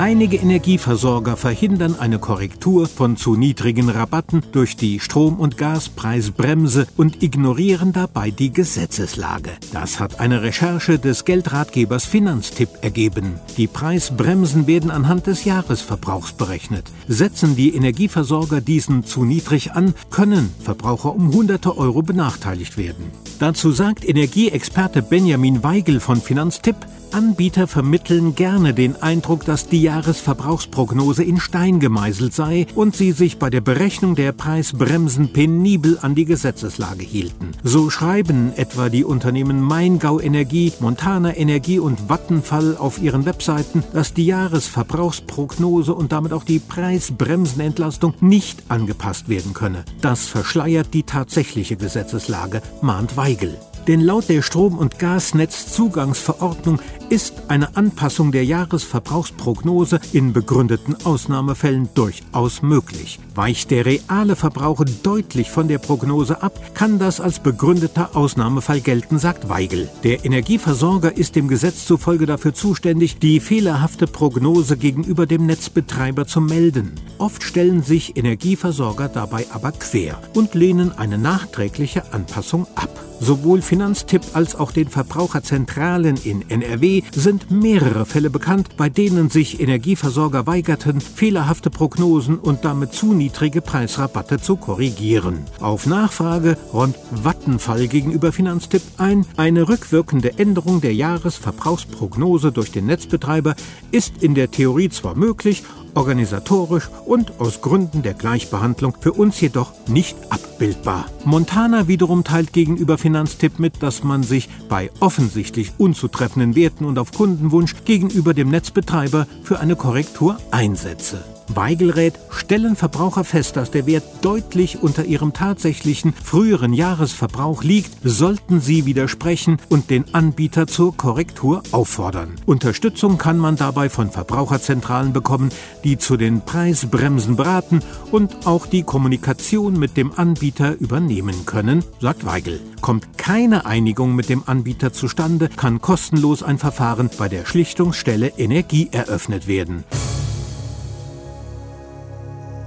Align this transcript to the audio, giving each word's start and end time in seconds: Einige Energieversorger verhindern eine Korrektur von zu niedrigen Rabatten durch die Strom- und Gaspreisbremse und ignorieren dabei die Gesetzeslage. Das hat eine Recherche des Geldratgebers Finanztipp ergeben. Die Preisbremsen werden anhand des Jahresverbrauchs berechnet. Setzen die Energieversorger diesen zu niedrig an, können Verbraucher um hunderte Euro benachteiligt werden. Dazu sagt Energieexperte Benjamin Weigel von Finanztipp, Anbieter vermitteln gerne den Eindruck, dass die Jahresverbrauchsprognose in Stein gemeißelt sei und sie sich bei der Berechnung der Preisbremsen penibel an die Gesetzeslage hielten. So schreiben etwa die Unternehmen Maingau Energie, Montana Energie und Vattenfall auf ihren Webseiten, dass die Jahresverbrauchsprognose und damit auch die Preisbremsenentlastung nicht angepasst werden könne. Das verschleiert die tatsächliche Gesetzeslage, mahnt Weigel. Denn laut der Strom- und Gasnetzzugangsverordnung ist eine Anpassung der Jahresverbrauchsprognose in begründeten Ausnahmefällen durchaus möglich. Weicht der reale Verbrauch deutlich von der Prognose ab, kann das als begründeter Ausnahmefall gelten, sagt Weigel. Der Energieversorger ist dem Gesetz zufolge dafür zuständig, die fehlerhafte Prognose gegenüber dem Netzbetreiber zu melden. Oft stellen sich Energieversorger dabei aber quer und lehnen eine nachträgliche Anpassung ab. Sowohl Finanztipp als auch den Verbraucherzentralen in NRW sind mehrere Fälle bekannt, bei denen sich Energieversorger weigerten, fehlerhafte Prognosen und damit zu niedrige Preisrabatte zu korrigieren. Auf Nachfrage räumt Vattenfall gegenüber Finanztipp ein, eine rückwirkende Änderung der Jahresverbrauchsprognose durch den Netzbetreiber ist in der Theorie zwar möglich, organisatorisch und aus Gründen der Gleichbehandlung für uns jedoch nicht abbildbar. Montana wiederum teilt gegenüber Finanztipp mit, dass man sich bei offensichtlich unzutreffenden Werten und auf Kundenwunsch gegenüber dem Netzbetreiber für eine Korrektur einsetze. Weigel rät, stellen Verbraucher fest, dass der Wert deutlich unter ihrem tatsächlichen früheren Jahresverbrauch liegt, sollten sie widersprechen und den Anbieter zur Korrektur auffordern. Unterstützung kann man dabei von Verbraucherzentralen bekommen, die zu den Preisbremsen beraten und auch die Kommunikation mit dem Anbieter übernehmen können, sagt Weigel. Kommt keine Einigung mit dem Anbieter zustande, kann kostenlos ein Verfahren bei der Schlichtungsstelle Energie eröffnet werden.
Einige 0.00 0.38
Energieversorger 0.38 1.36
verhindern 1.36 1.94
eine 1.94 2.18
Korrektur 2.18 2.86
von 2.86 3.18
zu 3.18 3.36
niedrigen 3.36 3.90
Rabatten 3.90 4.42
durch 4.50 4.74
die 4.74 4.98
Strom- 4.98 5.38
und 5.38 5.58
Gaspreisbremse 5.58 6.86
und 6.96 7.22
ignorieren 7.22 7.92
dabei 7.92 8.30
die 8.30 8.50
Gesetzeslage. 8.50 9.50
Das 9.74 10.00
hat 10.00 10.18
eine 10.18 10.40
Recherche 10.40 10.98
des 10.98 11.26
Geldratgebers 11.26 12.06
Finanztipp 12.06 12.70
ergeben. 12.80 13.34
Die 13.58 13.66
Preisbremsen 13.66 14.66
werden 14.66 14.90
anhand 14.90 15.26
des 15.26 15.44
Jahresverbrauchs 15.44 16.32
berechnet. 16.32 16.86
Setzen 17.06 17.54
die 17.54 17.74
Energieversorger 17.76 18.62
diesen 18.62 19.04
zu 19.04 19.26
niedrig 19.26 19.72
an, 19.72 19.92
können 20.10 20.50
Verbraucher 20.60 21.14
um 21.14 21.30
hunderte 21.30 21.76
Euro 21.76 22.00
benachteiligt 22.00 22.78
werden. 22.78 23.10
Dazu 23.38 23.70
sagt 23.70 24.08
Energieexperte 24.08 25.02
Benjamin 25.02 25.62
Weigel 25.62 26.00
von 26.00 26.22
Finanztipp, 26.22 26.76
Anbieter 27.12 27.66
vermitteln 27.66 28.34
gerne 28.34 28.74
den 28.74 29.00
Eindruck, 29.02 29.44
dass 29.44 29.68
die 29.68 29.82
Jahresverbrauchsprognose 29.82 31.24
in 31.24 31.40
Stein 31.40 31.80
gemeißelt 31.80 32.34
sei 32.34 32.66
und 32.74 32.96
sie 32.96 33.12
sich 33.12 33.38
bei 33.38 33.50
der 33.50 33.60
Berechnung 33.60 34.14
der 34.14 34.32
Preisbremsen 34.32 35.32
penibel 35.32 35.98
an 36.00 36.14
die 36.14 36.24
Gesetzeslage 36.24 37.04
hielten. 37.04 37.52
So 37.62 37.90
schreiben 37.90 38.52
etwa 38.56 38.88
die 38.88 39.04
Unternehmen 39.04 39.60
Maingau 39.60 40.20
Energie, 40.20 40.72
Montana 40.80 41.36
Energie 41.36 41.78
und 41.78 42.08
Vattenfall 42.08 42.76
auf 42.76 43.00
ihren 43.00 43.24
Webseiten, 43.24 43.84
dass 43.92 44.14
die 44.14 44.26
Jahresverbrauchsprognose 44.26 45.94
und 45.94 46.12
damit 46.12 46.32
auch 46.32 46.44
die 46.44 46.58
Preisbremsenentlastung 46.58 48.14
nicht 48.20 48.62
angepasst 48.68 49.28
werden 49.28 49.54
könne. 49.54 49.84
Das 50.00 50.26
verschleiert 50.26 50.94
die 50.94 51.02
tatsächliche 51.02 51.76
Gesetzeslage, 51.76 52.62
mahnt 52.82 53.16
Weigel. 53.16 53.58
Denn 53.86 54.00
laut 54.00 54.28
der 54.28 54.42
Strom- 54.42 54.78
und 54.78 54.98
Gasnetzzugangsverordnung 54.98 56.80
ist 57.10 57.34
eine 57.48 57.76
Anpassung 57.76 58.30
der 58.30 58.44
Jahresverbrauchsprognose 58.44 60.00
in 60.12 60.32
begründeten 60.32 60.96
Ausnahmefällen 61.04 61.88
durchaus 61.94 62.62
möglich. 62.62 63.18
Weicht 63.34 63.72
der 63.72 63.84
reale 63.84 64.36
Verbrauch 64.36 64.84
deutlich 65.02 65.50
von 65.50 65.66
der 65.66 65.78
Prognose 65.78 66.42
ab, 66.42 66.58
kann 66.74 66.98
das 67.00 67.20
als 67.20 67.40
begründeter 67.40 68.14
Ausnahmefall 68.14 68.80
gelten, 68.80 69.18
sagt 69.18 69.48
Weigel. 69.48 69.88
Der 70.04 70.24
Energieversorger 70.24 71.16
ist 71.16 71.34
dem 71.34 71.48
Gesetz 71.48 71.84
zufolge 71.84 72.26
dafür 72.26 72.54
zuständig, 72.54 73.18
die 73.18 73.40
fehlerhafte 73.40 74.06
Prognose 74.06 74.76
gegenüber 74.76 75.26
dem 75.26 75.46
Netzbetreiber 75.46 76.26
zu 76.26 76.40
melden. 76.40 76.92
Oft 77.18 77.42
stellen 77.42 77.82
sich 77.82 78.16
Energieversorger 78.16 79.08
dabei 79.08 79.46
aber 79.52 79.72
quer 79.72 80.20
und 80.34 80.54
lehnen 80.54 80.92
eine 80.96 81.18
nachträgliche 81.18 82.12
Anpassung 82.12 82.66
ab. 82.76 82.99
Sowohl 83.20 83.60
Finanztipp 83.60 84.22
als 84.32 84.54
auch 84.54 84.72
den 84.72 84.88
Verbraucherzentralen 84.88 86.16
in 86.24 86.48
NRW 86.48 87.02
sind 87.12 87.50
mehrere 87.50 88.06
Fälle 88.06 88.30
bekannt, 88.30 88.76
bei 88.78 88.88
denen 88.88 89.28
sich 89.28 89.60
Energieversorger 89.60 90.46
weigerten, 90.46 91.02
fehlerhafte 91.02 91.68
Prognosen 91.68 92.38
und 92.38 92.64
damit 92.64 92.94
zu 92.94 93.12
niedrige 93.12 93.60
Preisrabatte 93.60 94.40
zu 94.40 94.56
korrigieren. 94.56 95.44
Auf 95.60 95.86
Nachfrage 95.86 96.56
räumt 96.72 96.96
Vattenfall 97.10 97.88
gegenüber 97.88 98.32
Finanztipp 98.32 98.82
ein, 98.96 99.26
eine 99.36 99.68
rückwirkende 99.68 100.38
Änderung 100.38 100.80
der 100.80 100.94
Jahresverbrauchsprognose 100.94 102.52
durch 102.52 102.72
den 102.72 102.86
Netzbetreiber 102.86 103.54
ist 103.90 104.22
in 104.22 104.34
der 104.34 104.50
Theorie 104.50 104.88
zwar 104.88 105.14
möglich, 105.14 105.62
organisatorisch 105.94 106.88
und 107.06 107.40
aus 107.40 107.60
Gründen 107.60 108.02
der 108.02 108.14
Gleichbehandlung 108.14 108.96
für 109.00 109.12
uns 109.12 109.40
jedoch 109.40 109.72
nicht 109.88 110.16
abbildbar. 110.30 111.06
Montana 111.24 111.88
wiederum 111.88 112.24
teilt 112.24 112.52
gegenüber 112.52 112.98
Finanztipp 112.98 113.58
mit, 113.58 113.82
dass 113.82 114.04
man 114.04 114.22
sich 114.22 114.48
bei 114.68 114.90
offensichtlich 115.00 115.72
unzutreffenden 115.78 116.54
Werten 116.54 116.84
und 116.84 116.98
auf 116.98 117.12
Kundenwunsch 117.12 117.74
gegenüber 117.84 118.34
dem 118.34 118.50
Netzbetreiber 118.50 119.26
für 119.42 119.60
eine 119.60 119.76
Korrektur 119.76 120.36
einsetze. 120.50 121.24
Weigel 121.56 121.90
rät, 121.90 122.18
stellen 122.30 122.76
Verbraucher 122.76 123.24
fest, 123.24 123.56
dass 123.56 123.70
der 123.70 123.86
Wert 123.86 124.04
deutlich 124.22 124.82
unter 124.82 125.04
ihrem 125.04 125.32
tatsächlichen 125.32 126.12
früheren 126.12 126.72
Jahresverbrauch 126.72 127.62
liegt, 127.62 127.90
sollten 128.02 128.60
sie 128.60 128.86
widersprechen 128.86 129.58
und 129.68 129.90
den 129.90 130.14
Anbieter 130.14 130.66
zur 130.66 130.96
Korrektur 130.96 131.62
auffordern. 131.72 132.36
Unterstützung 132.46 133.18
kann 133.18 133.38
man 133.38 133.56
dabei 133.56 133.88
von 133.88 134.10
Verbraucherzentralen 134.10 135.12
bekommen, 135.12 135.50
die 135.84 135.98
zu 135.98 136.16
den 136.16 136.40
Preisbremsen 136.42 137.36
beraten 137.36 137.80
und 138.10 138.46
auch 138.46 138.66
die 138.66 138.82
Kommunikation 138.82 139.78
mit 139.78 139.96
dem 139.96 140.12
Anbieter 140.16 140.78
übernehmen 140.78 141.46
können, 141.46 141.84
sagt 142.00 142.24
Weigel. 142.26 142.60
Kommt 142.80 143.18
keine 143.18 143.66
Einigung 143.66 144.14
mit 144.14 144.28
dem 144.28 144.42
Anbieter 144.46 144.92
zustande, 144.92 145.48
kann 145.48 145.80
kostenlos 145.80 146.42
ein 146.42 146.58
Verfahren 146.58 147.10
bei 147.18 147.28
der 147.28 147.44
Schlichtungsstelle 147.44 148.28
Energie 148.38 148.88
eröffnet 148.92 149.46
werden. 149.46 149.84